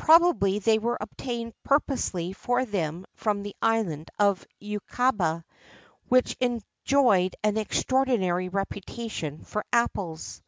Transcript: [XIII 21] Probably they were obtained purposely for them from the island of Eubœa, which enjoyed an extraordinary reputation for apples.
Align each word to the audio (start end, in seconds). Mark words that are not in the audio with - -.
[XIII 0.00 0.06
21] 0.06 0.06
Probably 0.08 0.58
they 0.58 0.78
were 0.80 0.98
obtained 1.00 1.62
purposely 1.62 2.32
for 2.32 2.64
them 2.64 3.06
from 3.14 3.42
the 3.44 3.54
island 3.62 4.10
of 4.18 4.44
Eubœa, 4.60 5.44
which 6.08 6.36
enjoyed 6.40 7.36
an 7.44 7.56
extraordinary 7.56 8.48
reputation 8.48 9.44
for 9.44 9.64
apples. 9.72 10.42